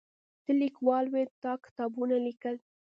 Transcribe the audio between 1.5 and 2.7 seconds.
کتابونه لیکل.